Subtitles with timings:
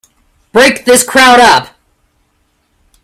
[0.51, 1.75] Break this crowd up!